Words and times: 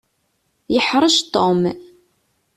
Yeḥṛec 0.73 1.15
Tom. 1.33 1.61